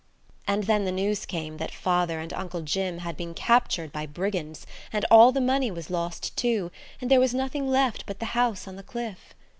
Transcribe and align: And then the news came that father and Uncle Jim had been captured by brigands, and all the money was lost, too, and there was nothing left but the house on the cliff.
And 0.47 0.63
then 0.63 0.85
the 0.85 0.91
news 0.91 1.27
came 1.27 1.57
that 1.57 1.69
father 1.69 2.19
and 2.19 2.33
Uncle 2.33 2.61
Jim 2.63 2.97
had 3.05 3.15
been 3.15 3.35
captured 3.35 3.91
by 3.91 4.07
brigands, 4.07 4.65
and 4.91 5.05
all 5.11 5.31
the 5.31 5.39
money 5.39 5.69
was 5.69 5.91
lost, 5.91 6.35
too, 6.35 6.71
and 6.99 7.11
there 7.11 7.19
was 7.19 7.35
nothing 7.35 7.69
left 7.69 8.07
but 8.07 8.17
the 8.17 8.25
house 8.33 8.67
on 8.67 8.77
the 8.77 8.81
cliff. 8.81 9.35